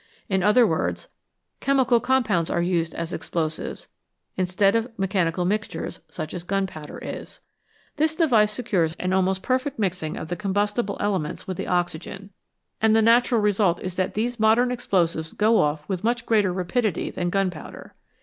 [0.27, 1.09] In other words,
[1.59, 3.87] chemical compounds are used as explosives
[4.35, 7.39] instead of mechanical mixtures such as gun powder is.
[7.97, 12.31] This device secures an almost perfect mixing of the combustible elements with the oxygen,
[12.81, 15.87] and the 173 EXPLOSIONS AND EXPLOSIVES natural result is that these modern explosives go off
[15.87, 17.93] with much greater rapidity than gunpowder.